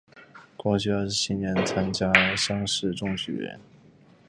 [0.57, 3.59] 光绪二十七年参加乡试中举人。